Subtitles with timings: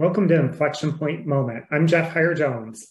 [0.00, 1.66] Welcome to Inflection Point Moment.
[1.70, 2.88] I'm Jeff Heyer Jones.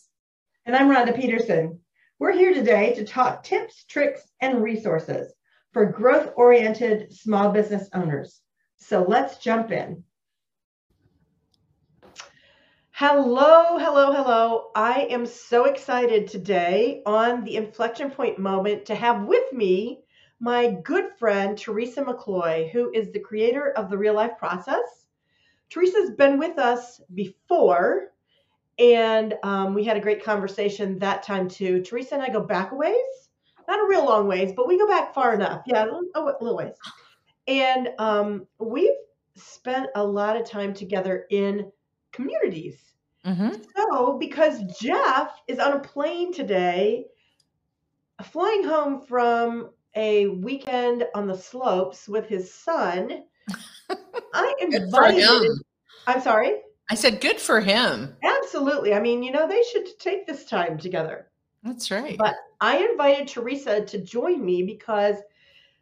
[0.68, 1.80] And I'm Rhonda Peterson.
[2.20, 5.34] We're here today to talk tips, tricks, and resources
[5.74, 8.40] for growth oriented small business owners.
[8.78, 10.04] So let's jump in.
[12.92, 14.70] Hello, hello, hello.
[14.76, 20.02] I am so excited today on the Inflection Point Moment to have with me
[20.40, 24.99] my good friend, Teresa McCloy, who is the creator of the Real Life Process
[25.70, 28.12] Teresa's been with us before,
[28.78, 31.82] and um, we had a great conversation that time too.
[31.82, 33.30] Teresa and I go back a ways,
[33.68, 35.62] not a real long ways, but we go back far enough.
[35.68, 36.74] Yeah, a little ways.
[37.48, 38.92] And um, we've
[39.36, 41.72] spent a lot of time together in
[42.12, 42.78] communities.
[43.26, 43.62] Mm-hmm.
[43.76, 47.06] So, because Jeff is on a plane today,
[48.24, 53.24] flying home from a weekend on the slopes with his son,
[54.34, 55.48] I invited.
[56.08, 56.62] I'm sorry.
[56.90, 58.16] I said, good for him.
[58.24, 58.94] Absolutely.
[58.94, 61.28] I mean, you know, they should take this time together.
[61.62, 62.18] That's right.
[62.18, 65.18] But I invited Teresa to join me because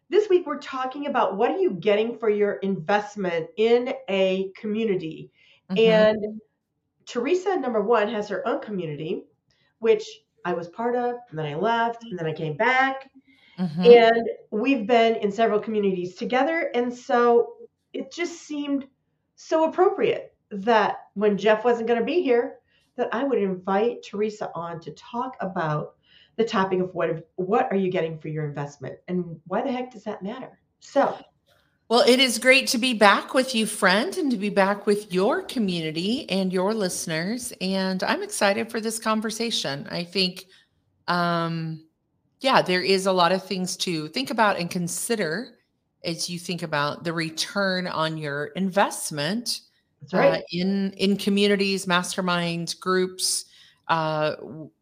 [0.10, 5.32] this week we're talking about what are you getting for your investment in a community.
[5.72, 5.92] Mm-hmm.
[5.92, 6.42] And
[7.06, 9.24] Teresa, number one, has her own community,
[9.80, 10.06] which
[10.44, 13.10] I was part of, and then I left, and then I came back.
[13.60, 13.84] Mm-hmm.
[13.84, 16.70] And we've been in several communities together.
[16.74, 17.54] And so
[17.98, 18.88] it just seemed
[19.36, 22.56] so appropriate that when Jeff wasn't going to be here,
[22.96, 25.96] that I would invite Teresa on to talk about
[26.38, 29.92] the topic of what what are you getting for your investment and why the heck
[29.92, 30.60] does that matter?
[30.80, 31.18] So,
[31.90, 35.12] well, it is great to be back with you, friend, and to be back with
[35.12, 37.54] your community and your listeners.
[37.60, 39.88] And I'm excited for this conversation.
[39.90, 40.46] I think,
[41.08, 41.84] um,
[42.42, 45.57] yeah, there is a lot of things to think about and consider
[46.04, 49.62] as you think about the return on your investment
[50.14, 50.40] right.
[50.40, 53.46] uh, in in communities, masterminds, groups,
[53.88, 54.36] uh,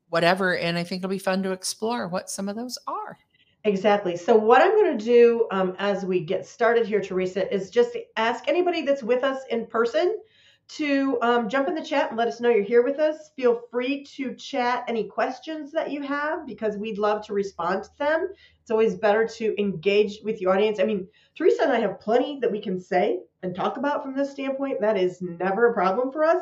[0.09, 0.57] whatever.
[0.57, 3.17] And I think it'll be fun to explore what some of those are.
[3.65, 4.15] Exactly.
[4.15, 7.97] So, what I'm going to do um, as we get started here, Teresa, is just
[8.15, 10.19] ask anybody that's with us in person
[10.67, 13.29] to um, jump in the chat and let us know you're here with us.
[13.35, 17.89] Feel free to chat any questions that you have because we'd love to respond to
[17.99, 18.29] them.
[18.61, 20.79] It's always better to engage with the audience.
[20.79, 24.15] I mean, Teresa and I have plenty that we can say and talk about from
[24.15, 24.81] this standpoint.
[24.81, 26.41] That is never a problem for us,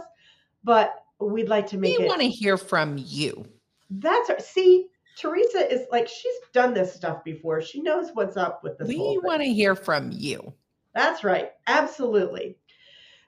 [0.63, 2.07] but we'd like to make we it.
[2.07, 3.45] We want to hear from you.
[3.89, 7.61] That's our, see, Teresa is like she's done this stuff before.
[7.61, 8.87] She knows what's up with this.
[8.87, 10.53] We want to hear from you.
[10.93, 11.51] That's right.
[11.67, 12.55] Absolutely.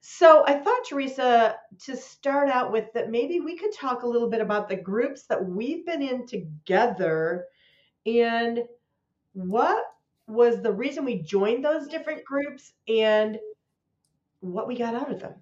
[0.08, 1.56] So I thought, Teresa,
[1.86, 5.24] to start out with, that maybe we could talk a little bit about the groups
[5.24, 7.46] that we've been in together
[8.06, 8.60] and
[9.34, 9.84] what
[10.28, 13.40] was the reason we joined those different groups and
[14.42, 15.34] what we got out of them.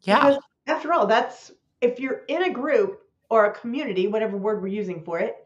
[0.00, 0.30] Yeah.
[0.30, 1.52] Because after all, that's
[1.82, 5.36] if you're in a group or a community, whatever word we're using for it,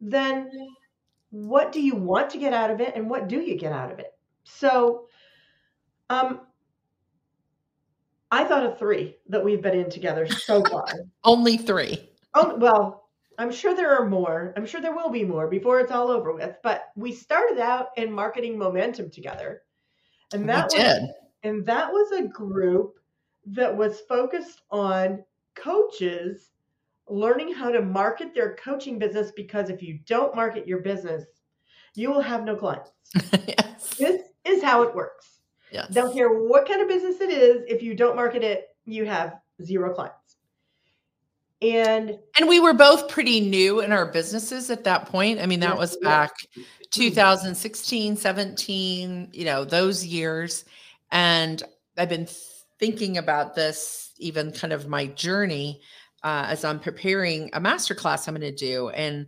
[0.00, 0.50] then
[1.30, 3.92] what do you want to get out of it and what do you get out
[3.92, 4.18] of it?
[4.42, 5.06] So,
[6.10, 6.40] um,
[8.34, 10.88] I thought of three that we've been in together so far.
[11.22, 12.10] Only three.
[12.34, 13.08] Oh, well,
[13.38, 14.52] I'm sure there are more.
[14.56, 16.56] I'm sure there will be more before it's all over with.
[16.64, 19.62] But we started out in marketing momentum together.
[20.32, 21.02] And that we was, did.
[21.44, 22.94] And that was a group
[23.46, 25.22] that was focused on
[25.54, 26.50] coaches
[27.08, 31.24] learning how to market their coaching business because if you don't market your business,
[31.94, 32.90] you will have no clients.
[33.46, 33.94] yes.
[33.96, 35.38] This is how it works.
[35.74, 35.88] Yes.
[35.88, 37.64] Don't care what kind of business it is.
[37.66, 40.36] If you don't market it, you have zero clients.
[41.60, 45.40] And and we were both pretty new in our businesses at that point.
[45.40, 46.66] I mean, that was back yes.
[46.90, 50.64] 2016, 17, you know, those years.
[51.10, 51.60] And
[51.98, 52.28] I've been
[52.78, 55.80] thinking about this, even kind of my journey
[56.22, 58.90] uh, as I'm preparing a masterclass I'm going to do.
[58.90, 59.26] And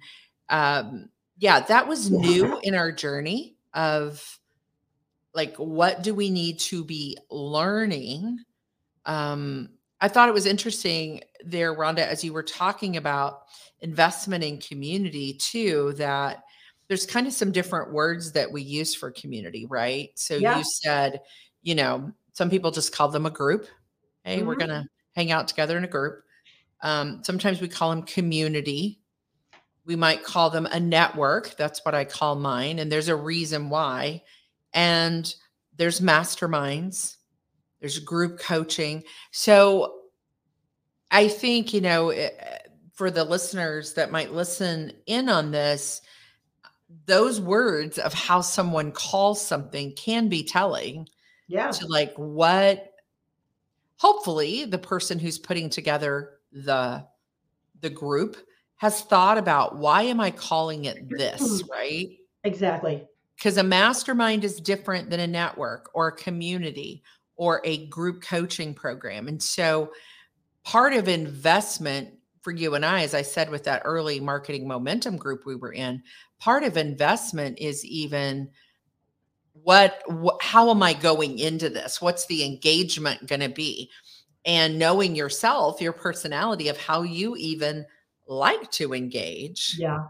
[0.49, 1.09] um,
[1.39, 4.36] yeah, that was new in our journey of
[5.37, 8.39] like what do we need to be learning?
[9.05, 9.69] Um
[10.01, 13.45] i thought it was interesting there rhonda as you were talking about
[13.81, 16.45] investment in community too that
[16.89, 20.11] there's kind of some different words that we use for community right?
[20.17, 20.59] So yeah.
[20.59, 21.21] you said
[21.63, 23.67] you know some people just call them a group.
[24.25, 24.47] Hey mm-hmm.
[24.47, 26.23] we're gonna hang out together in a group.
[26.83, 29.01] Um, sometimes we call them community.
[29.87, 31.57] We might call them a network.
[31.57, 34.23] That's what i call mine and there's a reason why
[34.77, 35.35] and
[35.77, 37.17] there's masterminds,
[37.81, 39.03] there's group coaching.
[39.33, 40.01] So
[41.11, 42.31] I think, you know, eh,
[42.93, 46.03] for the listeners that might listen in on this,
[47.07, 51.09] those words of how someone calls something can be telling.
[51.49, 51.71] Yeah.
[51.71, 52.93] To like what
[53.99, 57.07] hopefully the person who's putting together the
[57.81, 58.37] the group
[58.77, 62.09] has thought about why am I calling it this, right?
[62.45, 63.07] Exactly.
[63.37, 67.03] Because a mastermind is different than a network or a community
[67.37, 69.29] or a group coaching program.
[69.29, 69.93] And so
[70.65, 72.11] part of investment
[72.41, 75.73] for you and I, as I said with that early marketing momentum group we were
[75.73, 76.03] in,
[76.39, 78.49] part of investment is even
[79.53, 82.01] what, what how am I going into this?
[82.01, 83.91] What's the engagement going to be?
[84.45, 87.85] And knowing yourself, your personality of how you even
[88.29, 89.77] like to engage.
[89.79, 90.05] Yeah.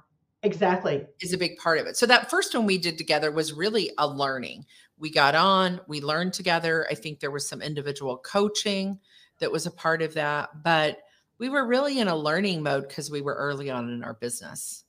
[0.47, 1.05] Exactly.
[1.21, 1.97] Is a big part of it.
[1.97, 4.65] So that first one we did together was really a learning.
[4.97, 6.87] We got on, we learned together.
[6.89, 9.01] I think there was some individual coaching
[9.41, 10.99] that was a part of that, but
[11.39, 14.85] we were really in a learning mode because we were early on in our business.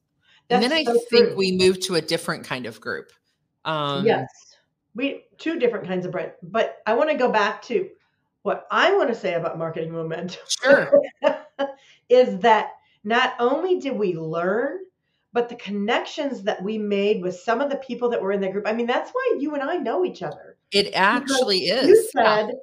[0.47, 1.35] That's and then I so think true.
[1.35, 3.11] we moved to a different kind of group.
[3.65, 4.29] Um, yes,
[4.95, 6.33] we two different kinds of brand.
[6.41, 7.89] But I want to go back to
[8.43, 10.39] what I want to say about marketing momentum.
[10.47, 11.01] Sure,
[12.09, 12.69] is that
[13.03, 14.79] not only did we learn,
[15.37, 18.49] but the connections that we made with some of the people that were in the
[18.49, 18.67] group.
[18.67, 20.57] I mean, that's why you and I know each other.
[20.71, 21.87] It actually is.
[21.87, 22.53] You said yeah.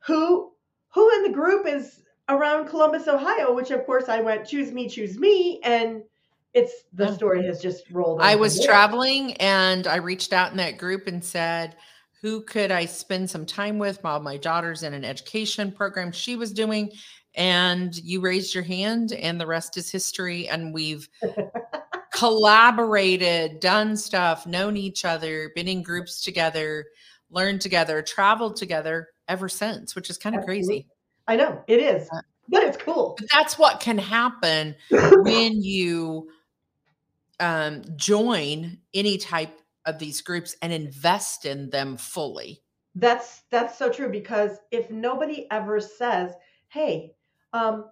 [0.00, 0.50] who
[0.88, 4.88] who in the group is around Columbus, Ohio, which of course I went, choose me,
[4.88, 5.60] choose me.
[5.62, 6.02] And
[6.54, 8.20] it's the story has just rolled.
[8.20, 11.76] I was traveling and I reached out in that group and said,
[12.20, 16.34] who could I spend some time with while my daughter's in an education program she
[16.34, 16.90] was doing?
[17.36, 20.48] And you raised your hand, and the rest is history.
[20.48, 21.08] And we've
[22.18, 26.86] collaborated, done stuff, known each other, been in groups together,
[27.30, 30.88] learned together, traveled together ever since, which is kind of crazy.
[31.28, 33.14] I know it is, uh, but it's cool.
[33.18, 36.28] But that's what can happen when you
[37.38, 42.62] um, join any type of these groups and invest in them fully.
[42.94, 46.32] That's that's so true because if nobody ever says,
[46.68, 47.14] "Hey,
[47.52, 47.90] um,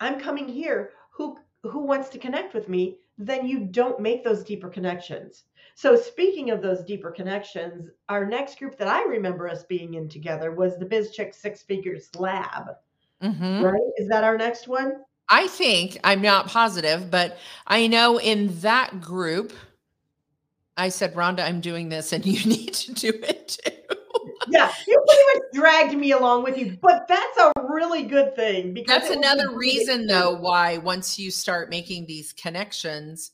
[0.00, 0.92] I'm coming here.
[1.14, 5.44] Who who wants to connect with me?" Then you don't make those deeper connections.
[5.74, 10.08] So, speaking of those deeper connections, our next group that I remember us being in
[10.08, 12.70] together was the Biz Chick Six Figures Lab.
[13.22, 13.62] Mm-hmm.
[13.62, 13.90] Right?
[13.96, 15.04] Is that our next one?
[15.28, 19.52] I think I'm not positive, but I know in that group,
[20.76, 23.87] I said, Rhonda, I'm doing this and you need to do it too.
[24.50, 28.74] yeah, you pretty much dragged me along with you, but that's a really good thing
[28.74, 33.32] because that's another reason though why once you start making these connections,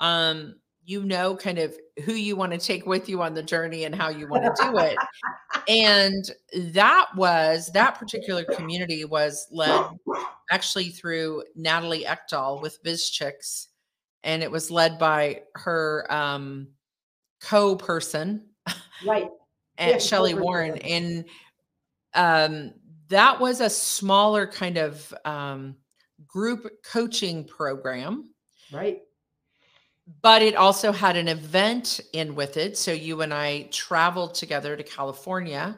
[0.00, 3.84] um, you know kind of who you want to take with you on the journey
[3.84, 4.96] and how you want to do it.
[5.68, 6.30] and
[6.74, 9.84] that was that particular community was led
[10.50, 13.66] actually through Natalie Eckdahl with BizChix.
[14.22, 16.68] And it was led by her um,
[17.40, 18.44] co-person.
[19.06, 19.28] Right.
[19.78, 20.78] And yeah, Shelly Warren.
[20.78, 21.24] And
[22.14, 22.72] um,
[23.08, 25.76] that was a smaller kind of um,
[26.26, 28.30] group coaching program.
[28.72, 29.02] Right
[30.22, 32.78] but it also had an event in with it.
[32.78, 35.76] So you and I traveled together to California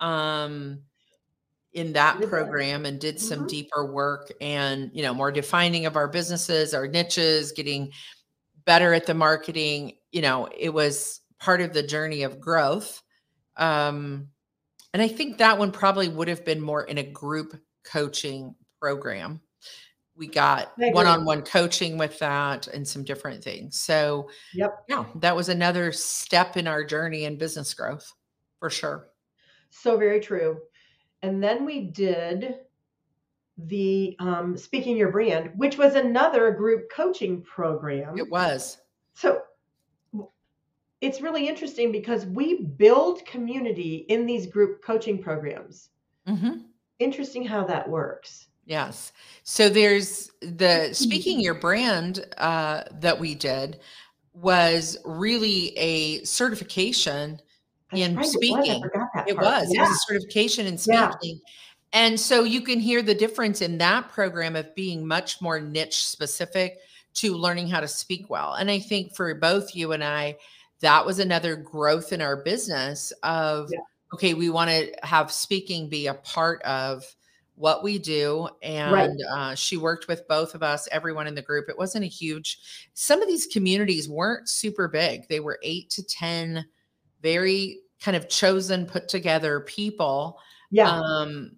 [0.00, 0.82] um,
[1.72, 3.48] in that program and did some mm-hmm.
[3.48, 7.90] deeper work and, you know, more defining of our businesses, our niches, getting
[8.64, 9.94] better at the marketing.
[10.12, 13.02] You know, it was part of the journey of growth.
[13.56, 14.28] Um,
[14.92, 17.54] and I think that one probably would have been more in a group
[17.84, 19.40] coaching program
[20.16, 23.78] we got one-on-one coaching with that and some different things.
[23.78, 24.84] So, yep.
[24.88, 28.10] Yeah, that was another step in our journey in business growth
[28.58, 29.08] for sure.
[29.70, 30.58] So very true.
[31.22, 32.56] And then we did
[33.58, 38.18] the um, Speaking Your Brand, which was another group coaching program.
[38.18, 38.78] It was.
[39.14, 39.42] So
[41.00, 45.90] it's really interesting because we build community in these group coaching programs.
[46.26, 46.58] Mm-hmm.
[46.98, 48.46] Interesting how that works.
[48.64, 49.12] Yes.
[49.44, 53.78] So there's the speaking your brand uh, that we did
[54.34, 57.40] was really a certification
[57.90, 58.82] That's in right, speaking.
[58.82, 59.24] It was.
[59.28, 59.72] It was.
[59.72, 59.84] Yeah.
[59.84, 59.96] it was.
[59.96, 61.14] a certification in speaking.
[61.22, 61.52] Yeah.
[61.92, 66.04] And so you can hear the difference in that program of being much more niche
[66.04, 66.78] specific
[67.14, 68.54] to learning how to speak well.
[68.54, 70.36] And I think for both you and I,
[70.80, 73.78] that was another growth in our business of yeah.
[74.14, 77.04] okay, we want to have speaking be a part of
[77.56, 79.10] what we do and right.
[79.30, 82.58] uh, she worked with both of us everyone in the group it wasn't a huge
[82.92, 86.64] some of these communities weren't super big they were eight to ten
[87.22, 90.38] very kind of chosen put together people
[90.70, 91.52] yeah um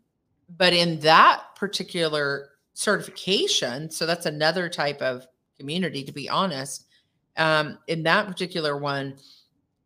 [0.57, 5.27] but in that particular certification so that's another type of
[5.59, 6.87] community to be honest
[7.39, 9.17] um in that particular one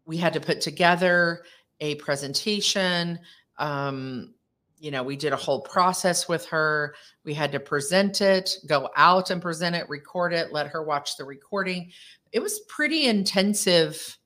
[0.04, 1.42] we had to put together
[1.80, 3.18] a presentation
[3.58, 4.34] um
[4.82, 6.96] you know, we did a whole process with her.
[7.22, 11.16] We had to present it, go out and present it, record it, let her watch
[11.16, 11.92] the recording.
[12.32, 14.18] It was pretty intensive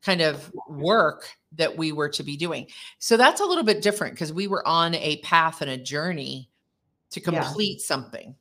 [0.00, 2.68] kind of work that we were to be doing.
[3.00, 6.48] So that's a little bit different because we were on a path and a journey
[7.10, 7.84] to complete yeah.
[7.84, 8.36] something.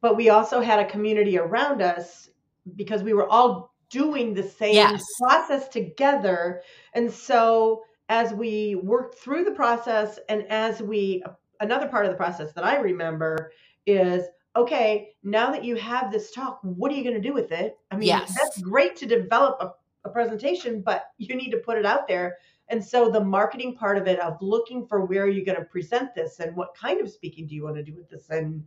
[0.00, 2.28] But we also had a community around us
[2.76, 5.02] because we were all doing the same yes.
[5.20, 6.62] process together.
[6.94, 11.22] And so as we worked through the process and as we
[11.60, 13.52] another part of the process that I remember
[13.86, 17.52] is okay, now that you have this talk, what are you going to do with
[17.52, 17.78] it?
[17.90, 18.34] I mean, yes.
[18.36, 19.70] that's great to develop a
[20.04, 22.38] a presentation, but you need to put it out there.
[22.68, 26.14] And so the marketing part of it of looking for where you're going to present
[26.14, 28.64] this and what kind of speaking do you want to do with this and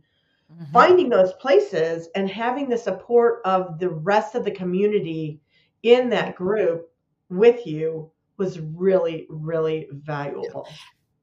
[0.52, 0.72] mm-hmm.
[0.72, 5.40] finding those places and having the support of the rest of the community
[5.82, 6.90] in that group
[7.28, 10.68] with you was really, really valuable.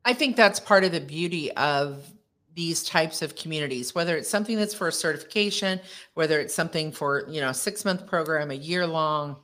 [0.06, 2.12] I think that's part of the beauty of
[2.56, 5.80] these types of communities whether it's something that's for a certification
[6.14, 9.36] whether it's something for you know a six month program a year long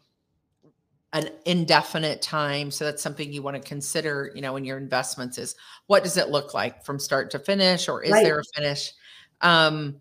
[1.14, 5.40] an indefinite time so that's something you want to consider you know in your investments
[5.40, 5.56] is
[5.88, 8.24] what does it look like from start to finish or is right.
[8.24, 8.92] there a finish
[9.42, 10.00] um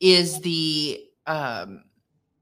[0.00, 1.84] is the um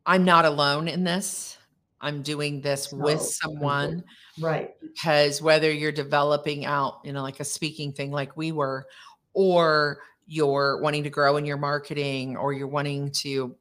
[0.07, 1.59] i'm not alone in this
[2.01, 3.05] i'm doing this no.
[3.05, 4.03] with someone
[4.41, 8.87] right because whether you're developing out you know like a speaking thing like we were
[9.35, 13.55] or you're wanting to grow in your marketing or you're wanting to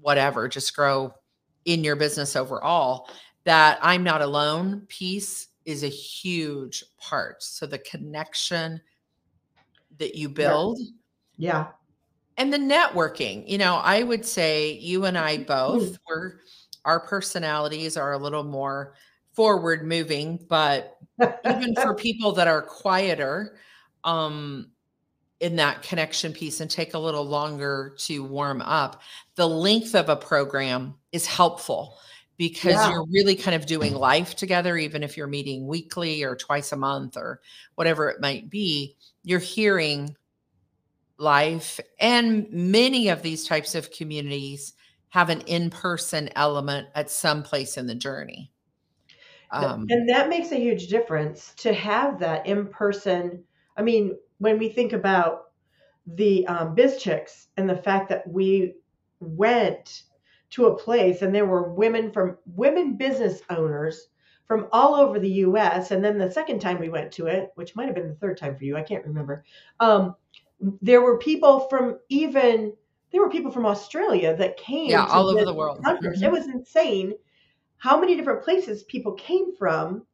[0.00, 1.12] whatever just grow
[1.64, 3.08] in your business overall
[3.44, 7.42] that I'm not alone piece is a huge part.
[7.42, 8.80] So the connection
[9.98, 10.78] that you build.
[11.36, 11.52] Yeah.
[11.52, 11.66] yeah.
[12.38, 16.40] And the networking, you know, I would say you and I both were
[16.84, 18.94] our personalities are a little more
[19.32, 20.96] forward moving, but
[21.44, 23.58] even for people that are quieter,
[24.04, 24.70] um,
[25.40, 29.02] in that connection piece and take a little longer to warm up,
[29.36, 31.96] the length of a program is helpful
[32.36, 32.90] because yeah.
[32.90, 36.76] you're really kind of doing life together, even if you're meeting weekly or twice a
[36.76, 37.40] month or
[37.74, 40.16] whatever it might be, you're hearing
[41.18, 41.80] life.
[42.00, 44.74] And many of these types of communities
[45.10, 48.52] have an in person element at some place in the journey.
[49.50, 53.44] Um, and that makes a huge difference to have that in person.
[53.76, 55.44] I mean, when we think about
[56.06, 58.74] the um, BizChix and the fact that we
[59.20, 60.02] went
[60.50, 64.08] to a place and there were women from women business owners
[64.46, 65.90] from all over the US.
[65.90, 68.38] And then the second time we went to it, which might have been the third
[68.38, 69.44] time for you, I can't remember.
[69.78, 70.16] Um,
[70.60, 72.72] there were people from even
[73.10, 76.22] there were people from Australia that came yeah all over the world mm-hmm.
[76.22, 77.14] it was insane
[77.78, 80.04] how many different places people came from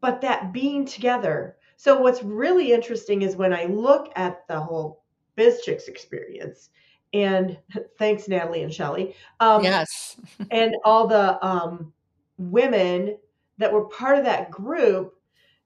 [0.00, 5.04] but that being together so what's really interesting is when i look at the whole
[5.36, 6.70] BizChix experience
[7.14, 7.56] and
[7.98, 9.14] thanks Natalie and Shelly.
[9.40, 10.20] Um, yes,
[10.50, 11.92] and all the um,
[12.36, 13.16] women
[13.56, 15.14] that were part of that group.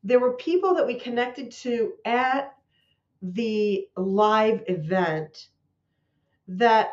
[0.04, 2.54] There were people that we connected to at
[3.22, 5.48] the live event
[6.46, 6.90] that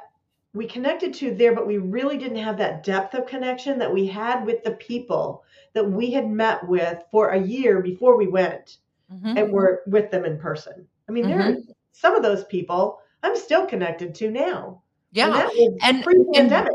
[0.53, 4.07] we connected to there, but we really didn't have that depth of connection that we
[4.07, 8.77] had with the people that we had met with for a year before we went
[9.13, 9.37] mm-hmm.
[9.37, 10.87] and were with them in person.
[11.09, 11.37] I mean, mm-hmm.
[11.37, 11.57] there are
[11.91, 14.81] some of those people I'm still connected to now.
[15.11, 15.49] Yeah.
[15.81, 16.03] And,
[16.35, 16.69] and,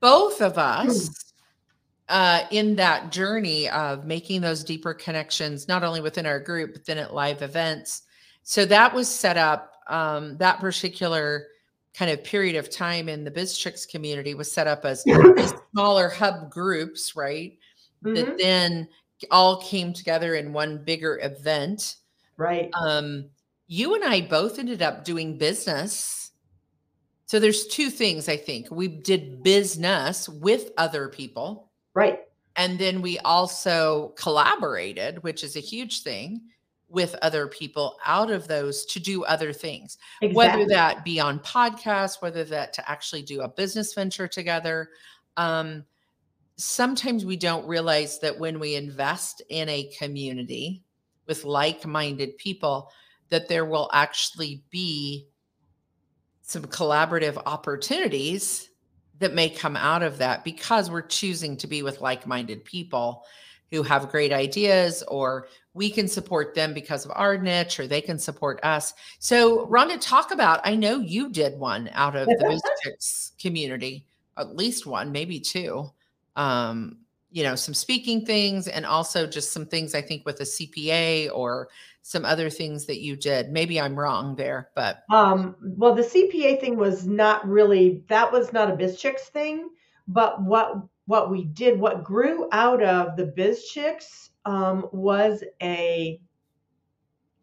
[0.00, 1.32] both of us
[2.08, 6.84] uh, in that journey of making those deeper connections, not only within our group, but
[6.86, 8.02] then at live events.
[8.42, 11.46] So that was set up, um, that particular
[11.94, 15.04] kind of period of time in the BizChix community was set up as
[15.72, 17.58] smaller hub groups, right?
[18.04, 18.14] Mm-hmm.
[18.14, 18.88] That then
[19.30, 21.96] all came together in one bigger event.
[22.36, 22.70] Right.
[22.74, 23.26] Um,
[23.68, 26.32] you and I both ended up doing business.
[27.26, 28.70] So there's two things I think.
[28.70, 31.70] We did business with other people.
[31.94, 32.20] Right.
[32.56, 36.42] And then we also collaborated, which is a huge thing
[36.92, 40.36] with other people out of those to do other things, exactly.
[40.36, 44.90] whether that be on podcasts, whether that to actually do a business venture together.
[45.36, 45.84] Um,
[46.56, 50.84] sometimes we don't realize that when we invest in a community
[51.26, 52.92] with like minded people,
[53.30, 55.26] that there will actually be
[56.42, 58.68] some collaborative opportunities
[59.18, 63.24] that may come out of that because we're choosing to be with like minded people
[63.72, 68.02] who have great ideas or we can support them because of our niche or they
[68.02, 68.92] can support us.
[69.18, 74.04] So, Rhonda, talk about I know you did one out of the BizChix community,
[74.36, 75.90] at least one, maybe two.
[76.36, 76.98] Um,
[77.30, 81.30] you know, some speaking things and also just some things I think with a CPA
[81.32, 81.68] or
[82.02, 83.50] some other things that you did.
[83.50, 88.52] Maybe I'm wrong there, but um, well, the CPA thing was not really that was
[88.52, 89.70] not a BizChix thing,
[90.06, 90.74] but what
[91.12, 96.18] what we did, what grew out of the BizChix um, was a,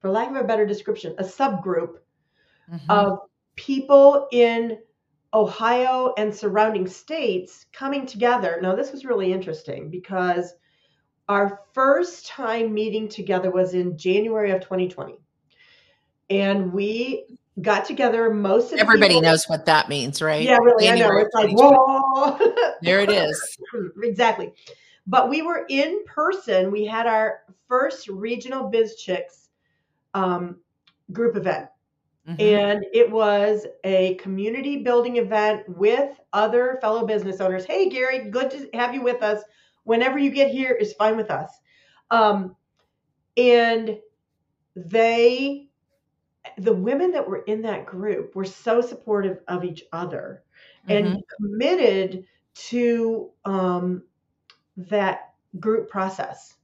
[0.01, 1.97] for lack of a better description, a subgroup
[2.67, 2.89] mm-hmm.
[2.89, 3.19] of
[3.55, 4.79] people in
[5.35, 8.57] Ohio and surrounding states coming together.
[8.59, 10.51] Now, this was really interesting because
[11.27, 15.19] our first time meeting together was in January of 2020.
[16.31, 20.43] And we got together most of everybody people, knows what that means, right?
[20.43, 20.85] Yeah, really.
[20.85, 21.49] January I know.
[21.49, 22.73] It's like, whoa.
[22.81, 23.57] there it is.
[24.03, 24.53] exactly.
[25.07, 26.71] But we were in person.
[26.71, 29.47] We had our first regional BizChix
[30.13, 30.57] um,
[31.11, 31.69] group event.
[32.27, 32.41] Mm-hmm.
[32.41, 37.65] And it was a community building event with other fellow business owners.
[37.65, 39.41] Hey, Gary, good to have you with us.
[39.83, 41.49] Whenever you get here is fine with us.
[42.11, 42.55] Um,
[43.35, 43.97] and
[44.75, 45.68] they,
[46.57, 50.43] the women that were in that group were so supportive of each other
[50.87, 51.05] mm-hmm.
[51.05, 54.03] and committed to um,
[54.77, 56.55] that group process.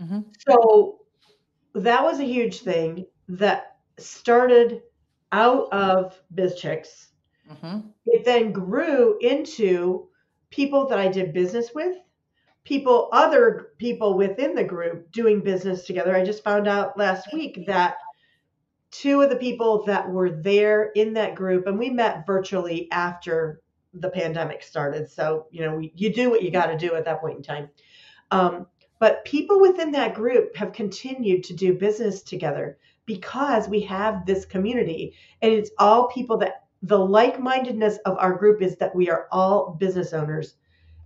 [0.00, 0.20] Mm-hmm.
[0.48, 1.00] So
[1.74, 4.82] that was a huge thing that started
[5.32, 7.06] out of BizChix.
[7.50, 7.88] Mm-hmm.
[8.06, 10.08] It then grew into
[10.50, 11.96] people that I did business with,
[12.64, 16.14] people, other people within the group doing business together.
[16.14, 17.96] I just found out last week that
[19.00, 23.60] two of the people that were there in that group, and we met virtually after
[23.92, 25.10] the pandemic started.
[25.10, 27.68] So, you know, you do what you got to do at that point in time.
[28.30, 28.66] Um,
[28.98, 34.44] but people within that group have continued to do business together because we have this
[34.44, 39.28] community and it's all people that the like-mindedness of our group is that we are
[39.30, 40.54] all business owners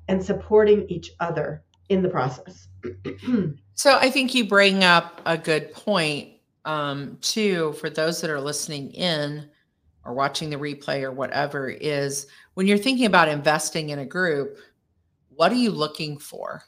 [0.09, 2.68] and supporting each other in the process.
[3.75, 6.39] so I think you bring up a good point
[6.70, 9.48] um, too for those that are listening in
[10.04, 14.56] or watching the replay or whatever is when you're thinking about investing in a group,
[15.30, 16.62] what are you looking for?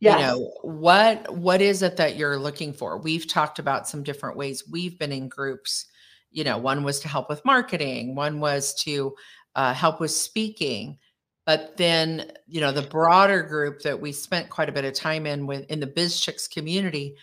[0.00, 0.20] Yes.
[0.20, 2.98] You know, what what is it that you're looking for?
[2.98, 5.86] We've talked about some different ways we've been in groups.
[6.30, 9.14] You know, one was to help with marketing, one was to
[9.56, 10.98] uh, help with speaking.
[11.46, 15.24] But then, you know, the broader group that we spent quite a bit of time
[15.24, 17.16] in with in the BizChix community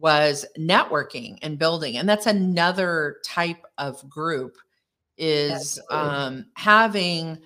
[0.00, 1.98] was networking and building.
[1.98, 4.56] And that's another type of group
[5.18, 7.38] is um, having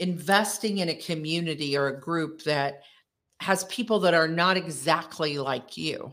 [0.00, 2.82] investing in a community or a group that
[3.40, 6.12] has people that are not exactly like you.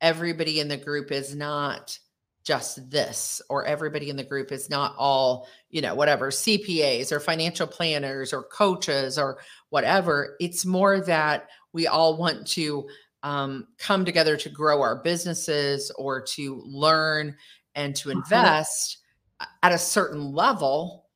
[0.00, 1.98] Everybody in the group is not
[2.44, 7.18] just this, or everybody in the group is not all, you know, whatever, CPAs or
[7.18, 9.38] financial planners or coaches or
[9.70, 10.36] whatever.
[10.40, 12.86] It's more that we all want to
[13.24, 17.36] um, come together to grow our businesses or to learn
[17.74, 18.20] and to uh-huh.
[18.20, 18.98] invest
[19.40, 19.50] uh-huh.
[19.64, 21.06] at a certain level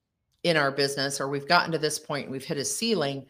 [0.42, 3.26] in our business, or we've gotten to this point, we've hit a ceiling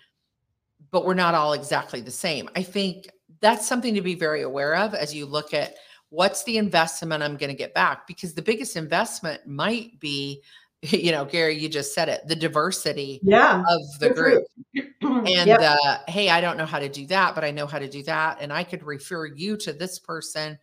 [0.90, 2.48] but we're not all exactly the same.
[2.56, 3.08] I think
[3.40, 5.74] that's something to be very aware of as you look at
[6.10, 10.42] what's the investment I'm going to get back because the biggest investment might be
[10.90, 14.44] you know Gary you just said it the diversity yeah, of the group
[15.02, 15.60] and yep.
[15.60, 18.02] uh, hey I don't know how to do that but I know how to do
[18.04, 20.58] that and I could refer you to this person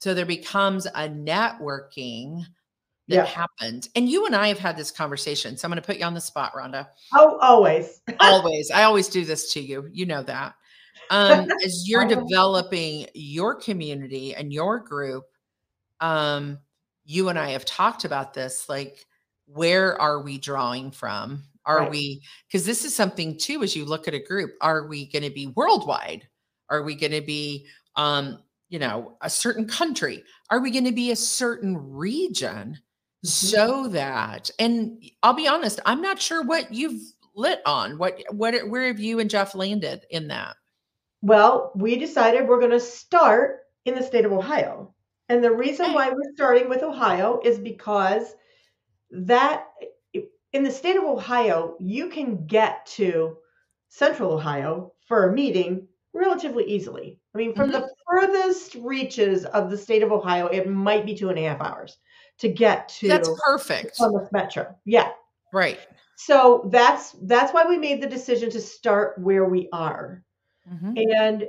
[0.00, 2.44] so there becomes a networking
[3.08, 3.24] that yeah.
[3.24, 3.88] happened.
[3.96, 5.56] And you and I have had this conversation.
[5.56, 6.88] So I'm going to put you on the spot, Rhonda.
[7.14, 8.00] Oh, always.
[8.20, 8.70] always.
[8.70, 9.88] I always do this to you.
[9.90, 10.54] You know that.
[11.10, 15.24] Um, as you're developing your community and your group,
[16.00, 16.58] um,
[17.04, 18.68] you and I have talked about this.
[18.68, 19.06] Like,
[19.52, 21.44] where are we drawing from?
[21.64, 21.90] Are right.
[21.90, 25.24] we, because this is something too, as you look at a group, are we going
[25.24, 26.26] to be worldwide?
[26.70, 30.22] Are we going to be, um, you know, a certain country?
[30.50, 32.78] Are we going to be a certain region?
[33.26, 33.56] Mm-hmm.
[33.58, 37.00] so that and i'll be honest i'm not sure what you've
[37.34, 40.54] lit on what what where have you and jeff landed in that
[41.20, 44.94] well we decided we're going to start in the state of ohio
[45.28, 48.36] and the reason why we're starting with ohio is because
[49.10, 49.66] that
[50.52, 53.36] in the state of ohio you can get to
[53.88, 57.80] central ohio for a meeting relatively easily i mean from mm-hmm.
[57.80, 61.60] the furthest reaches of the state of ohio it might be two and a half
[61.60, 61.98] hours
[62.38, 64.74] to get to that's perfect Columbus Metro.
[64.84, 65.10] Yeah.
[65.52, 65.78] Right.
[66.16, 70.24] So that's that's why we made the decision to start where we are.
[70.70, 70.92] Mm-hmm.
[70.96, 71.44] And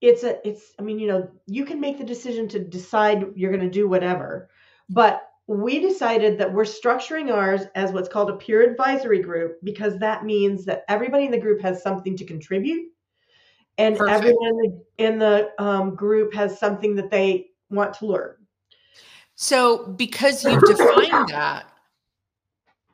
[0.00, 3.50] it's a it's I mean, you know, you can make the decision to decide you're
[3.50, 4.50] going to do whatever.
[4.88, 9.98] But we decided that we're structuring ours as what's called a peer advisory group because
[9.98, 12.88] that means that everybody in the group has something to contribute
[13.78, 14.16] and Perfect.
[14.16, 18.36] everyone in the um, group has something that they want to learn.
[19.34, 21.66] So, because you've defined that,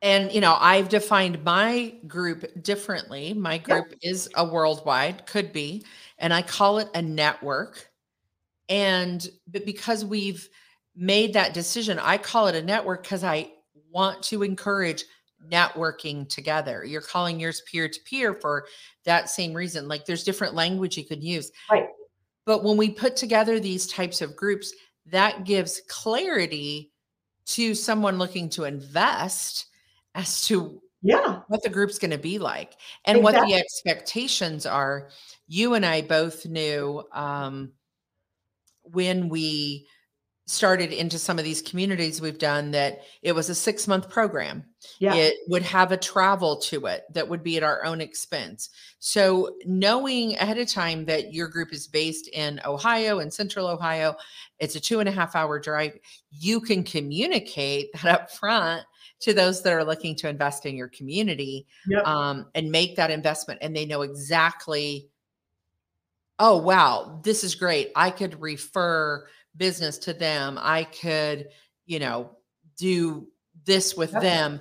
[0.01, 3.35] and you know, I've defined my group differently.
[3.35, 5.85] My group is a worldwide, could be,
[6.19, 7.91] and I call it a network.
[8.71, 10.49] And but because we've
[11.01, 13.51] made that decision, I call it a network because I
[13.91, 15.05] want to encourage
[15.51, 16.85] networking together.
[16.85, 18.67] You're calling yours peer to peer for
[19.05, 19.89] that same reason.
[19.89, 21.51] Like there's different language you could use.
[21.71, 21.89] Right.
[22.45, 24.75] But when we put together these types of groups,
[25.07, 26.93] that gives clarity
[27.47, 29.67] to someone looking to invest
[30.15, 32.75] as to Yeah, what the group's going to be like
[33.07, 35.09] and what the expectations are.
[35.49, 37.73] You and I both knew um,
[38.83, 39.87] when we
[40.51, 44.65] started into some of these communities we've done that it was a six month program.
[44.99, 48.71] yeah, It would have a travel to it that would be at our own expense.
[48.99, 54.17] So, knowing ahead of time that your group is based in Ohio and central Ohio,
[54.59, 55.97] it's a two and a half hour drive.
[56.31, 58.85] You can communicate that up front
[59.21, 62.07] to those that are looking to invest in your community Yep.
[62.07, 63.61] um, and make that investment.
[63.63, 65.09] And they know exactly,
[66.39, 67.93] oh, wow, this is great.
[67.95, 69.27] I could refer
[69.61, 70.59] business to them.
[70.61, 71.49] I could,
[71.87, 72.37] you know,
[72.77, 73.29] do
[73.65, 74.61] this with them.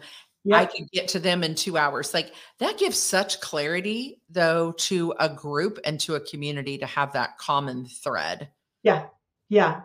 [0.51, 0.71] I Yep.
[0.73, 2.13] could get to them in two hours.
[2.13, 7.13] Like that gives such clarity, though, to a group and to a community to have
[7.13, 8.49] that common thread.
[8.83, 9.07] yeah,
[9.49, 9.81] yeah.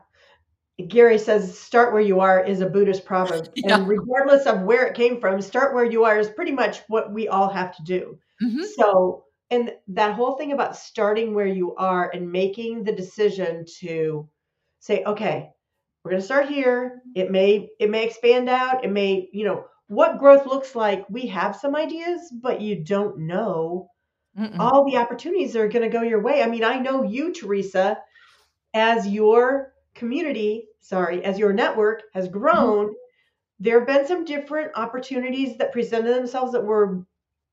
[0.89, 3.77] Gary says, "Start where you are" is a Buddhist proverb, Yeah.
[3.79, 7.13] and regardless of where it came from, "Start where you are" is pretty much what
[7.13, 8.19] we all have to do.
[8.43, 8.65] Mhm.
[8.77, 14.29] So, and that whole thing about starting where you are and making the decision to
[14.85, 15.51] say, okay,
[16.05, 17.01] we're going to start here.
[17.15, 18.85] It may it may expand out.
[18.85, 21.09] It may, you know, what growth looks like.
[21.09, 23.89] We have some ideas, but you don't know
[24.39, 24.59] Mm-mm.
[24.59, 26.43] all the opportunities that are going to go your way.
[26.43, 27.97] I mean, I know you, Teresa,
[28.75, 32.39] as your community, sorry, as your network has mm-hmm.
[32.39, 32.95] grown,
[33.59, 37.07] there have been some different opportunities that presented themselves that were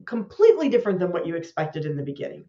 [0.06, 2.44] completely different than what you expected in the beginning.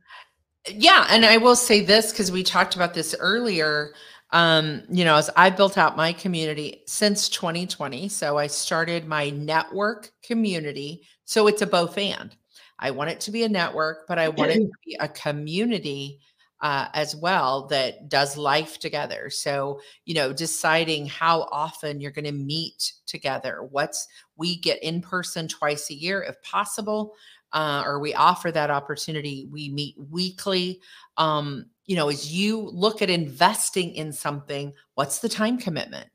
[0.68, 3.92] Yeah, and I will say this because we talked about this earlier.
[4.32, 9.30] Um, you know, as I built out my community since 2020, so I started my
[9.30, 11.02] network community.
[11.24, 12.34] So it's a both and.
[12.78, 16.18] I want it to be a network, but I want it to be a community
[16.62, 19.28] uh, as well that does life together.
[19.30, 23.66] So, you know, deciding how often you're going to meet together.
[23.70, 27.14] What's we get in person twice a year if possible
[27.52, 29.48] uh, or we offer that opportunity.
[29.50, 30.80] We meet weekly.
[31.16, 36.08] Um, you know, as you look at investing in something, what's the time commitment?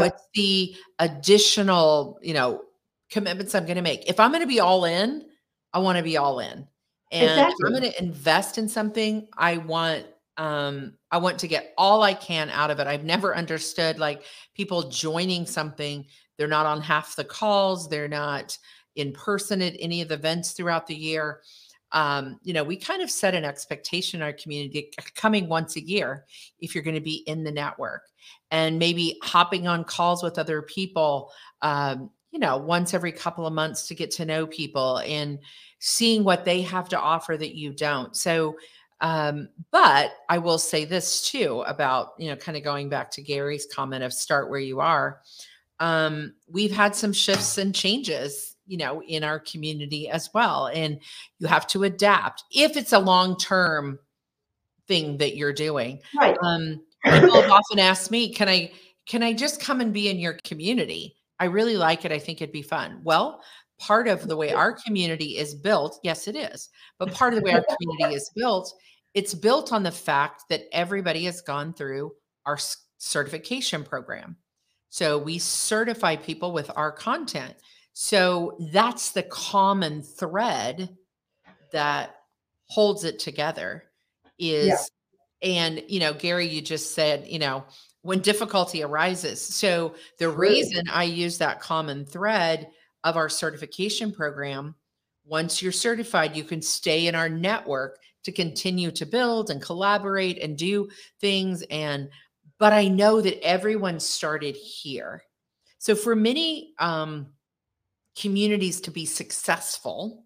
[0.00, 2.62] What's the additional, you know,
[3.10, 4.08] commitments I'm going to make?
[4.08, 5.24] If I'm going to be all in,
[5.72, 6.66] I want to be all in.
[7.10, 11.72] And if I'm going to invest in something, I want um I want to get
[11.76, 12.86] all I can out of it.
[12.86, 14.24] I've never understood like
[14.54, 18.56] people joining something, they're not on half the calls, they're not
[18.96, 21.40] in person at any of the events throughout the year.
[21.92, 25.80] Um, you know, we kind of set an expectation in our community coming once a
[25.80, 26.26] year
[26.60, 28.02] if you're going to be in the network
[28.50, 33.54] and maybe hopping on calls with other people, um, you know, once every couple of
[33.54, 35.38] months to get to know people and
[35.78, 38.16] seeing what they have to offer that you don't.
[38.16, 38.56] So,
[39.00, 43.22] um, but I will say this too about, you know, kind of going back to
[43.22, 45.20] Gary's comment of start where you are.
[45.80, 50.68] Um, we've had some shifts and changes, you know, in our community as well.
[50.72, 51.00] And
[51.38, 53.98] you have to adapt if it's a long term
[54.86, 56.00] thing that you're doing.
[56.18, 56.36] Right.
[56.42, 58.70] Um, people have often asked me, can I
[59.06, 61.16] can I just come and be in your community?
[61.40, 62.12] I really like it.
[62.12, 63.00] I think it'd be fun.
[63.02, 63.42] Well,
[63.78, 66.68] part of the way our community is built, yes, it is.
[66.98, 68.72] But part of the way our community is built,
[69.14, 72.12] it's built on the fact that everybody has gone through
[72.44, 72.58] our
[72.98, 74.36] certification program.
[74.90, 77.54] So we certify people with our content.
[78.00, 80.96] So that's the common thread
[81.72, 82.14] that
[82.68, 83.90] holds it together
[84.38, 84.88] is
[85.42, 87.64] and you know Gary you just said, you know,
[88.02, 89.42] when difficulty arises.
[89.42, 92.70] So the reason I use that common thread
[93.02, 94.76] of our certification program,
[95.24, 100.38] once you're certified, you can stay in our network to continue to build and collaborate
[100.38, 100.88] and do
[101.20, 102.08] things and
[102.60, 105.24] but I know that everyone started here.
[105.78, 107.32] So for many um
[108.20, 110.24] communities to be successful,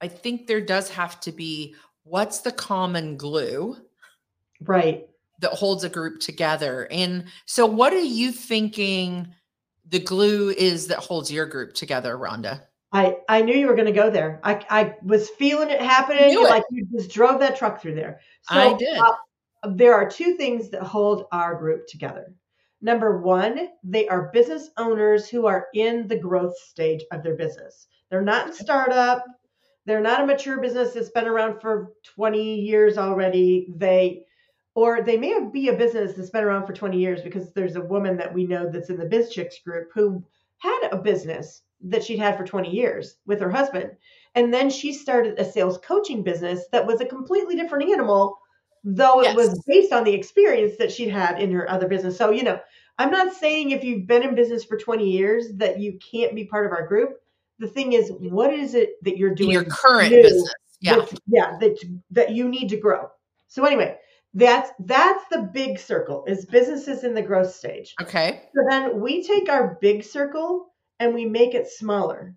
[0.00, 3.76] I think there does have to be what's the common glue
[4.62, 5.08] Right.
[5.40, 6.86] that holds a group together.
[6.90, 9.34] And so, what are you thinking
[9.88, 12.62] the glue is that holds your group together, Rhonda?
[12.92, 14.40] I I knew you were going to go there.
[14.42, 16.32] I I was feeling it happening.
[16.32, 16.42] It.
[16.42, 18.20] Like you just drove that truck through there.
[18.48, 18.98] I did.
[18.98, 22.34] uh, there are two things that hold our group together.
[22.82, 27.86] Number one, they are business owners who are in the growth stage of their business.
[28.10, 29.24] They're not in startup.
[29.86, 33.68] They're not a mature business that's been around for 20 years already.
[33.76, 34.24] They
[34.74, 37.80] or they may be a business that's been around for 20 years because there's a
[37.80, 40.24] woman that we know that's in the BizChix group who
[40.58, 43.90] had a business that she'd had for 20 years with her husband.
[44.34, 48.38] And then she started a sales coaching business that was a completely different animal,
[48.84, 49.36] though it Yes.
[49.36, 52.16] was based on the experience that she'd had in her other business.
[52.16, 52.58] So, you know,
[52.98, 56.44] I'm not saying if you've been in business for 20 years that you can't be
[56.44, 57.20] part of our group.
[57.58, 59.50] The thing is, what is it that you're In doing?
[59.50, 60.54] your current business.
[60.80, 60.96] Yeah.
[60.96, 61.78] that- yeah, that
[62.10, 63.10] that you need to grow.
[63.48, 63.98] So anyway,
[64.32, 67.94] that's that's the big circle is businesses in the growth stage.
[68.00, 68.42] Okay.
[68.54, 72.34] So then we take our big circle and we make it smaller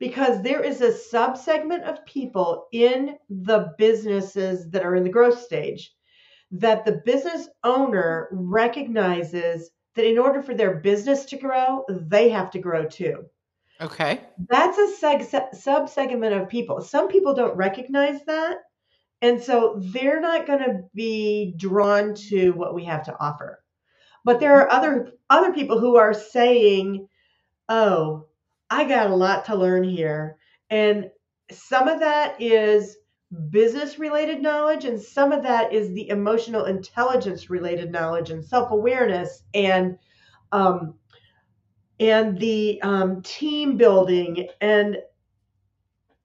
[0.00, 5.40] because there is a subsegment of people in the businesses that are in the growth
[5.40, 5.92] stage
[6.50, 12.50] that the business owner recognizes that in order for their business to grow, they have
[12.50, 13.24] to grow too.
[13.80, 14.20] Okay.
[14.48, 16.80] That's a seg- subsegment of people.
[16.80, 18.58] Some people don't recognize that.
[19.22, 23.62] And so they're not going to be drawn to what we have to offer.
[24.24, 27.08] But there are other other people who are saying,
[27.68, 28.26] "Oh,
[28.70, 30.36] I got a lot to learn here."
[30.70, 31.10] And
[31.50, 32.96] some of that is
[33.50, 39.44] business related knowledge and some of that is the emotional intelligence related knowledge and self-awareness
[39.54, 39.96] and
[40.50, 40.94] um,
[42.00, 44.96] and the um, team building and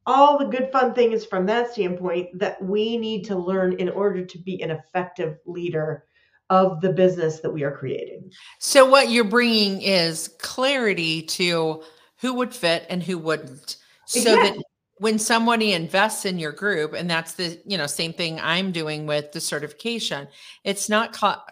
[0.08, 4.26] all the good fun things from that standpoint that we need to learn in order
[4.26, 6.06] to be an effective leader
[6.50, 8.32] of the business that we are creating.
[8.60, 11.84] So what you're bringing is clarity to
[12.20, 13.78] who would fit and who wouldn't.
[14.06, 14.56] So that
[14.98, 19.06] when somebody invests in your group and that's the, you know, same thing I'm doing
[19.06, 20.28] with the certification.
[20.64, 21.44] It's not ca-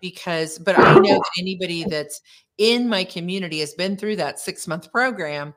[0.00, 2.22] because but I know that anybody that's
[2.56, 5.54] in my community has been through that 6-month program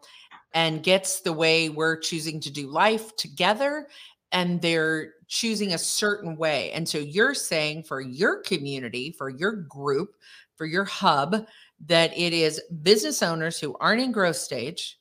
[0.54, 3.88] and gets the way we're choosing to do life together
[4.34, 6.72] and they're choosing a certain way.
[6.72, 10.16] And so you're saying for your community, for your group,
[10.56, 11.46] for your hub,
[11.88, 15.00] that it is business owners who aren't in growth stage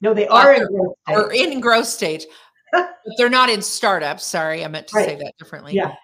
[0.00, 1.46] No, they are in growth or stage.
[1.48, 2.26] in growth stage,
[2.72, 4.24] but they're not in startups.
[4.24, 5.74] Sorry, I meant to say that differently.
[5.74, 5.94] Yeah.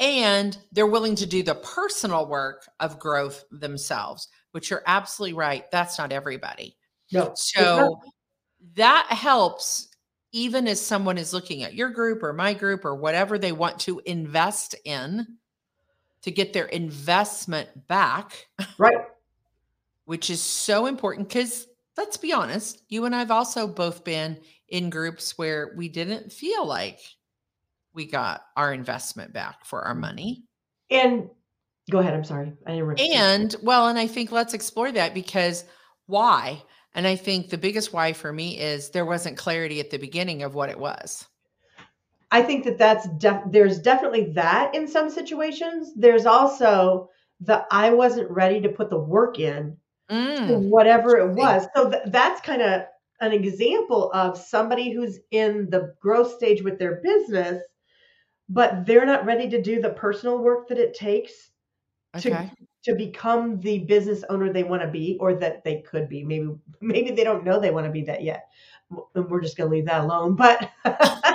[0.00, 5.70] And they're willing to do the personal work of growth themselves, which you're absolutely right.
[5.70, 6.76] That's not everybody.
[7.12, 7.32] No.
[7.36, 8.00] So
[8.74, 9.88] that helps
[10.32, 13.78] even as someone is looking at your group or my group or whatever they want
[13.78, 15.24] to invest in
[16.22, 18.48] to get their investment back,
[18.78, 18.96] right.
[20.04, 24.90] Which is so important because let's be honest, you and I've also both been in
[24.90, 26.98] groups where we didn't feel like
[27.94, 30.44] we got our investment back for our money.
[30.90, 31.30] And
[31.90, 32.14] go ahead.
[32.14, 32.52] I'm sorry.
[32.66, 35.64] I didn't re- And well, and I think let's explore that because
[36.06, 36.62] why?
[36.94, 40.42] And I think the biggest why for me is there wasn't clarity at the beginning
[40.42, 41.26] of what it was.
[42.30, 45.92] I think that that's def- there's definitely that in some situations.
[45.94, 49.76] There's also the I wasn't ready to put the work in
[50.46, 51.66] to Mm, whatever it was.
[51.74, 52.82] So th- that's kind of
[53.20, 57.62] an example of somebody who's in the growth stage with their business,
[58.48, 61.50] but they're not ready to do the personal work that it takes
[62.18, 62.50] to Okay.
[62.84, 66.24] to become the business owner they want to be or that they could be.
[66.24, 68.48] Maybe maybe they don't know they want to be that yet.
[69.14, 70.36] And we're just going to leave that alone.
[70.36, 70.70] But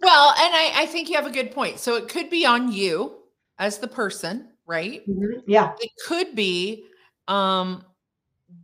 [0.00, 1.78] Well, and I, I think you have a good point.
[1.78, 3.14] So it could be on you
[3.58, 5.02] as the person, right?
[5.46, 6.84] yeah, It could be
[7.28, 7.84] um,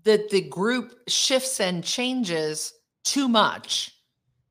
[0.05, 2.73] that the group shifts and changes
[3.05, 3.93] too much.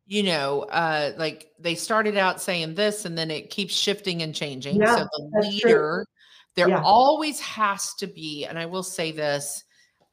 [0.06, 4.34] You know, uh, like they started out saying this and then it keeps shifting and
[4.34, 4.78] changing.
[4.78, 5.70] Yeah, so the that's true.
[5.70, 6.08] leader,
[6.56, 6.82] there Yeah.
[6.84, 9.64] always has to be, and I will say this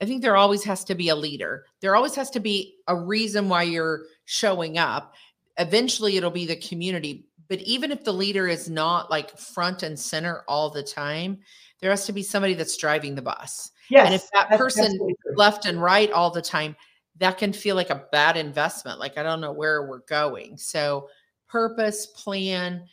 [0.01, 1.65] I think there always has to be a leader.
[1.81, 5.15] There always has to be a reason why you're showing up.
[5.59, 7.27] Eventually, it'll be the community.
[7.49, 11.39] But even if the leader is not like front and center all the time,
[11.81, 13.71] there has to be somebody that's driving the bus.
[13.91, 14.07] Yes.
[14.07, 14.99] and if that person
[15.35, 16.77] left and right all the time,
[17.19, 18.99] that can feel like a bad investment.
[18.99, 20.57] Like, I don't know where we're going.
[20.57, 21.09] So,
[21.49, 22.87] purpose, plan,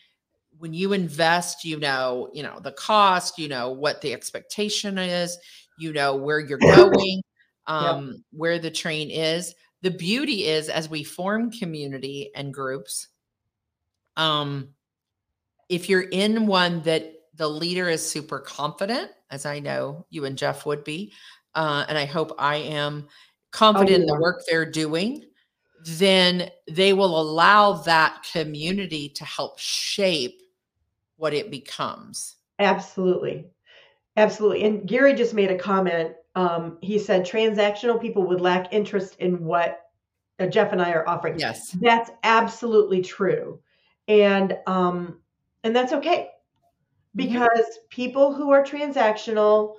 [0.58, 5.38] when you invest, you know, you know, the cost, you know, what the expectation is,
[5.78, 7.22] you know, where you're going,
[7.68, 9.56] um, where the train is.
[9.82, 13.10] The beauty is as we form community and groups,
[14.16, 14.70] um,
[15.68, 20.38] if you're in one that the leader is super confident, as I know you and
[20.38, 21.12] Jeff would be,
[21.56, 23.08] uh, and I hope I am
[23.52, 25.26] confident Oh, in the work they're doing,
[25.86, 30.42] then they will allow that community to help shape
[31.18, 32.36] what it becomes.
[32.60, 33.48] Absolutely.
[34.16, 34.64] Absolutely.
[34.66, 36.14] And Gary just made a comment.
[36.36, 39.82] Um, he said transactional people would lack interest in what
[40.40, 41.40] uh, Jeff and I are offering.
[41.40, 41.72] Yes.
[41.82, 43.60] That's absolutely true.
[44.08, 45.20] And um,
[45.64, 46.30] and that's okay.
[47.16, 49.76] Because people who are transactional,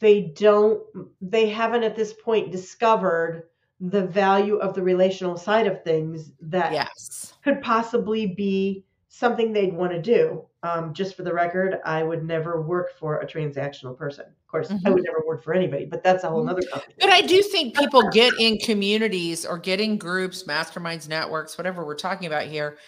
[0.00, 0.80] they don't
[1.20, 3.44] they haven't at this point discovered
[3.80, 7.34] the value of the relational side of things that Yes.
[7.44, 10.44] could possibly be something they'd want to do.
[10.64, 14.24] Um, just for the record, I would never work for a transactional person.
[14.26, 14.94] Of course, I Mhm.
[14.94, 17.12] would never work for anybody, but that's a whole nother But.
[17.12, 21.94] I do think people get in communities or get in groups, masterminds, networks, whatever we're
[21.94, 22.78] talking about here,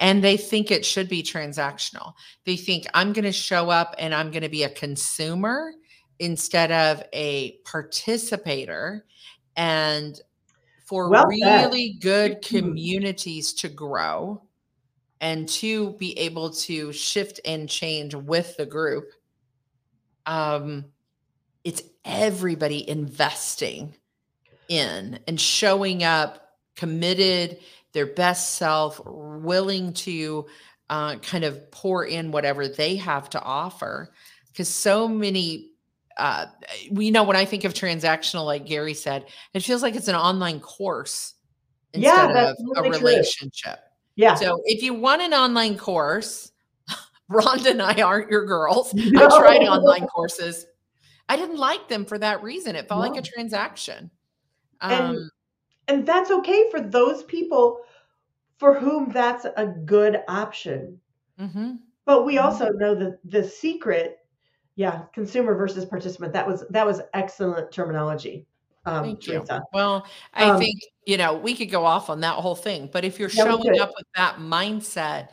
[0.00, 2.14] and they think it should be transactional.
[2.46, 5.72] They think I'm going to show up and I'm going to be a consumer
[6.18, 9.04] instead of a participator.
[9.56, 10.18] And
[10.86, 14.42] for Well really good communities to grow
[15.20, 19.12] and to be able to shift and change with the group,
[20.24, 20.86] um,
[21.62, 23.94] it's everybody investing
[24.68, 27.58] in and showing up committed
[27.92, 30.46] their best self willing to
[30.88, 34.12] uh, kind of pour in whatever they have to offer
[34.48, 35.70] because so many
[36.16, 36.46] uh,
[36.90, 39.24] we know when i think of transactional like gary said
[39.54, 41.34] it feels like it's an online course
[41.94, 43.08] Yeah, instead that's of a totally true.
[43.08, 43.78] relationship
[44.16, 44.34] Yeah.
[44.34, 46.50] so if you want an online course
[47.30, 49.24] rhonda and i aren't your girls No.
[49.26, 50.66] I tried online courses.
[51.28, 52.74] I didn't like them for that reason.
[52.74, 54.10] It felt like a transaction.
[54.80, 55.30] Um, and
[56.06, 57.80] that's okay for those people
[58.58, 61.00] for whom that's a good option.
[61.38, 61.78] mhm.
[62.04, 62.44] But we Mhm.
[62.44, 64.18] also know that the secret,
[64.76, 66.32] yeah, consumer versus participant.
[66.32, 68.46] That was that was excellent terminology.
[68.84, 69.32] Um, Thank you.
[69.34, 69.62] Teresa.
[69.72, 73.04] Well, I Um, think, you know, we could go off on that whole thing, but
[73.04, 75.28] if you're Yeah, showing up with that mindset,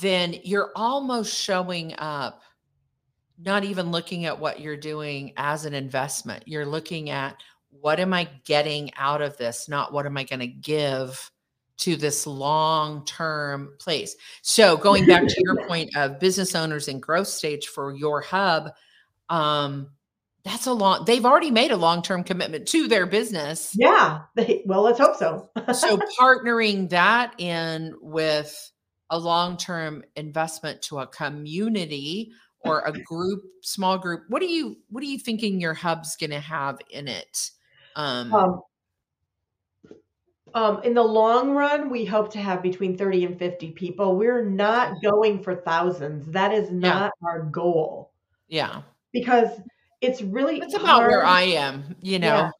[0.00, 2.42] then you're almost showing up
[3.38, 6.44] not even looking at what you're doing as an investment.
[6.46, 7.36] You're looking at
[7.80, 11.30] what am I getting out of this, not what am I going to give
[11.76, 14.16] to this long term place.
[14.42, 18.70] So, going back to your point of business owners in growth stage for your hub,
[19.28, 19.88] um,
[20.44, 24.22] that's a long, they've already made a long term commitment to their business Yeah.
[24.34, 25.50] They, well, let's hope so.
[25.72, 28.72] so partnering that in with
[29.10, 32.32] a long-term investment to a community
[32.64, 36.30] or a group small group what do you what are you thinking your hub's going
[36.30, 37.50] to have in it
[37.96, 38.60] um, Um,
[40.54, 44.16] um, in the long run, we hope to have between 30 and 50 people.
[44.16, 46.26] We're not going for thousands.
[46.32, 48.12] That is not our goal
[48.48, 49.48] yeah because
[50.00, 52.50] it's really it's about where i am you know Yeah.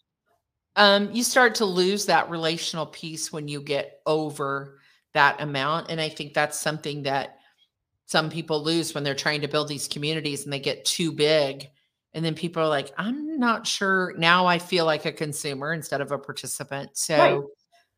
[0.77, 4.79] um you start to lose that relational piece when you get over
[5.13, 7.39] that amount and i think that's something that
[8.07, 11.69] some people lose when they're trying to build these communities and they get too big
[12.15, 16.01] and then people are like i'm not sure now i feel like a consumer instead
[16.01, 16.91] of a participant.
[16.97, 17.51] So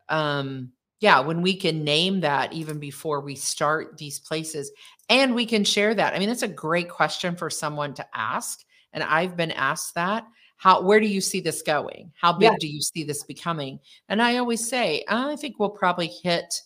[0.08, 4.70] um yeah when we can name that even before we start these places
[5.08, 8.60] and we can share that i mean that's a great question for someone to ask
[8.92, 10.24] and i've been asked that
[10.56, 12.12] how where do you see this going?
[12.18, 12.56] How big Yeah.
[12.58, 13.78] do you see this becoming?
[14.08, 16.62] And i always say i think we'll probably hit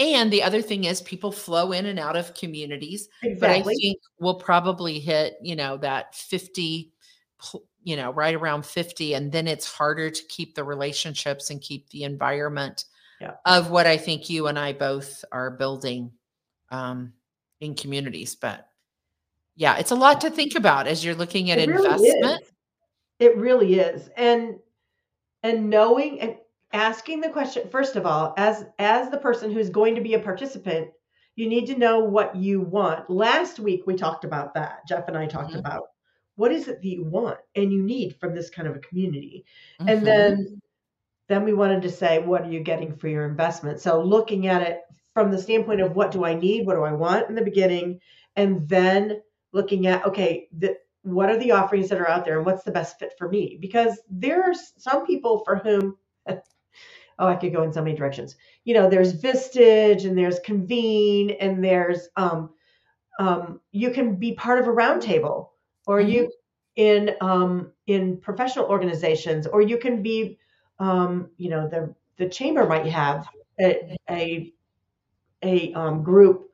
[0.00, 3.08] and the other thing is people flow in and out of communities
[3.38, 6.92] but I think we'll probably hit, you know, that 50,
[7.84, 9.14] you know, right around 50.
[9.14, 12.84] And then it's harder to keep the relationships and keep the environment
[13.20, 13.34] Yeah.
[13.44, 16.12] of what I think you and I both are building
[16.70, 17.12] um,
[17.60, 18.34] in communities.
[18.34, 18.66] But
[19.56, 22.42] yeah, it's a lot to think about as you're looking at It really investment.
[22.42, 22.52] is.
[23.18, 24.08] It really is.
[24.16, 24.58] And
[25.42, 26.36] and knowing and
[26.72, 30.18] asking the question first of all, as as the person who's going to be a
[30.20, 30.90] participant,
[31.36, 33.08] you need to know what you want.
[33.10, 34.86] Last week we talked about that.
[34.86, 35.60] Jeff and I talked Mhm.
[35.60, 35.88] about
[36.36, 39.44] what is it that you want and you need from this kind of a community.
[39.80, 39.90] Mhm.
[39.92, 40.62] And then
[41.28, 43.80] then we wanted to say what are you getting for your investment?
[43.80, 44.82] So looking at it
[45.14, 48.00] from the standpoint of what do I need, what do I want in the beginning,
[48.36, 49.22] and then
[49.52, 52.70] looking at okay, the, what are the offerings that are out there and what's the
[52.72, 53.58] best fit for me?
[53.60, 55.96] Because there's some people for whom
[57.20, 58.36] oh, I could go in so many directions.
[58.64, 62.50] You know, there's Vistage and there's Convene and there's um
[63.18, 65.48] um you can be part of a roundtable
[65.86, 66.30] or you
[66.76, 70.38] in um in professional organizations or you can be
[70.78, 73.28] um you know the the chamber might have
[73.60, 74.52] a a,
[75.44, 76.50] a um, group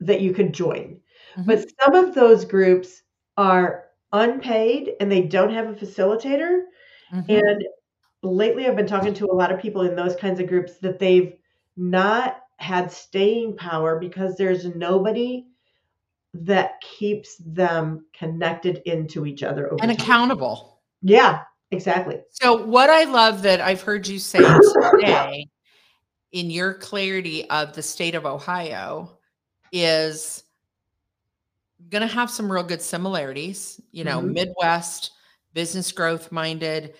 [0.00, 1.00] that you could join
[1.36, 1.46] Mhm.
[1.46, 3.02] but some of those groups
[3.36, 6.62] are unpaid and they don't have a facilitator
[7.12, 7.24] Mhm.
[7.30, 7.64] and
[8.22, 10.98] lately I've been talking to a lot of people in those kinds of groups that
[10.98, 11.34] they've
[11.76, 15.46] not had staying power because there's nobody
[16.34, 19.90] that keeps them connected into each other and time.
[19.90, 20.80] accountable.
[21.02, 22.20] Yeah, exactly.
[22.30, 24.38] So what I love that I've heard you say
[24.92, 25.46] today
[26.30, 29.18] in your clarity of the state of Ohio
[29.72, 30.44] is
[31.90, 34.32] going to have some real good similarities, you know, mm-hmm.
[34.32, 35.10] Midwest
[35.52, 36.94] business growth minded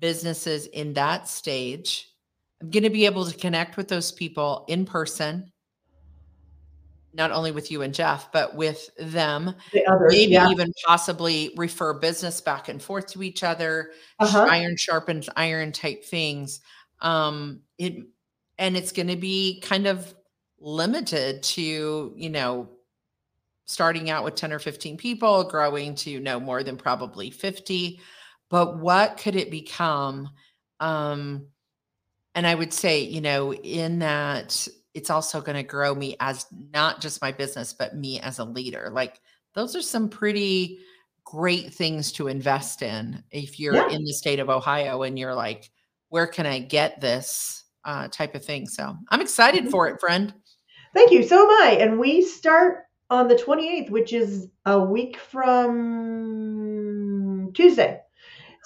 [0.00, 2.12] businesses in that stage.
[2.60, 5.52] I'm going to be able to connect with those people in person
[7.16, 9.54] not only with you and Jeff, but with them.
[9.72, 10.50] The others, maybe yeah.
[10.50, 14.46] even possibly refer business back and forth to each other, uh-huh.
[14.50, 16.60] iron sharpens iron type things.
[17.00, 18.06] Um, it
[18.58, 20.14] and it's going to be kind of
[20.60, 22.68] limited to, you know,
[23.66, 28.00] starting out with 10 or 15 people, growing to no more than probably 50.
[28.48, 30.30] But what could it become?
[30.80, 31.46] Um,
[32.34, 36.46] and I would say, you know, in that it's also going to grow me as
[36.72, 38.90] not just my business, but me as a leader.
[38.92, 39.20] Like
[39.54, 40.78] those are some pretty
[41.24, 43.88] great things to invest in if you're yeah.
[43.88, 45.70] in the state of Ohio and you're like,
[46.08, 48.66] where can I get this uh, type of thing?
[48.68, 49.70] So I'm excited mm-hmm.
[49.70, 50.32] for it, friend.
[50.94, 51.22] Thank you.
[51.24, 51.78] So am I.
[51.80, 56.12] And we start on the 28th, which is a week from
[57.54, 58.00] Tuesday.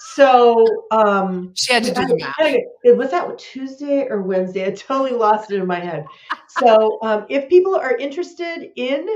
[0.03, 2.55] So um, she had to do the math.
[2.83, 4.65] It, was that Tuesday or Wednesday?
[4.65, 6.05] I totally lost it in my head.
[6.47, 9.07] So um, if people are interested in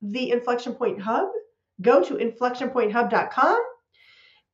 [0.00, 1.28] the Inflection Point Hub,
[1.80, 3.60] go to inflectionpointhub.com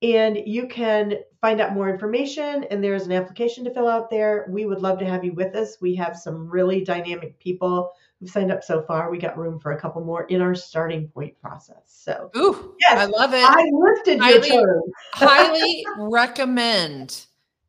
[0.03, 2.65] and you can find out more information.
[2.71, 4.47] And there's an application to fill out there.
[4.51, 5.79] We would love to have you with us.
[5.81, 7.91] We have some really dynamic people
[8.21, 9.11] who've signed up so far.
[9.11, 11.83] We got room for a couple more in our starting point process.
[11.87, 13.45] So, ooh, yes, I love it.
[13.45, 14.83] I lifted highly, your
[15.15, 17.27] highly recommend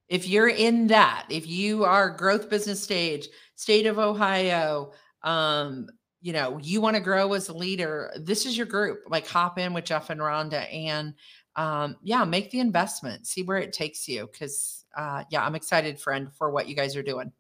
[0.10, 4.91] if you're in that, if you are growth business stage, state of Ohio,
[5.24, 5.88] um,
[6.22, 9.02] you know, you want to grow as a leader, this is your group.
[9.08, 11.14] Like hop in with Jeff and Rhonda and
[11.56, 14.28] um, yeah, make the investment, see where it takes you.
[14.38, 17.32] Cause uh, yeah, I'm excited, friend, for what you guys are doing.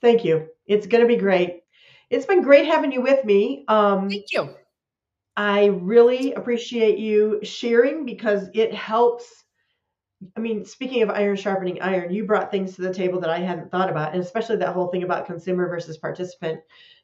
[0.00, 0.48] Thank you.
[0.66, 1.62] It's going to be great.
[2.10, 3.64] It's been great having you with me.
[3.68, 4.50] Um, Thank you.
[5.36, 9.44] I really appreciate you sharing because it helps.
[10.36, 13.38] I mean, speaking of iron sharpening iron, you brought things to the table that I
[13.38, 16.60] hadn't thought about, and especially that whole thing about consumer versus participant.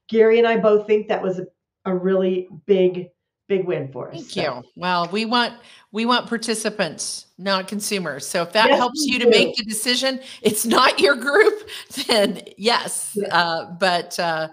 [0.08, 1.46] Gary and I both think that was a,
[1.84, 3.10] a really big,
[3.46, 4.16] big win for us.
[4.16, 4.42] Thank so.
[4.42, 4.62] you.
[4.74, 5.54] Well, we want
[5.92, 8.26] we want participants, not consumers.
[8.26, 11.68] So if that yes, helps you to make the decision, it's not your group,
[12.08, 13.12] then yes.
[13.14, 13.30] yes.
[13.30, 14.48] Uh, but uh,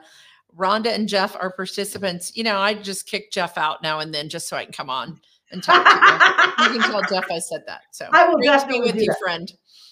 [0.57, 2.35] Rhonda and Jeff are participants.
[2.35, 4.89] You know, I just kick Jeff out now and then just so I can come
[4.89, 5.19] on
[5.51, 6.73] and talk to you.
[6.73, 7.81] you can tell Jeff I said that.
[7.91, 9.19] So I will definitely be with you, that.
[9.21, 9.51] friend.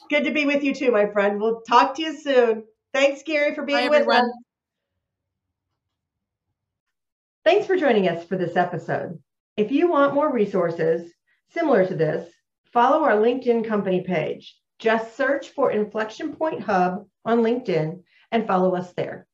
[0.10, 1.40] Good to be with you too, my friend.
[1.40, 2.64] We'll talk to you soon.
[2.94, 4.26] Thanks, Gary, for being Bye, with everyone.
[4.26, 4.32] us.
[7.46, 9.20] Thanks for joining us for this episode.
[9.58, 11.12] If you want more resources
[11.54, 12.32] similar to this,
[12.72, 14.56] follow our LinkedIn company page.
[14.78, 18.02] Just search for Inflection Point Hub on LinkedIn
[18.32, 19.28] and follow us there.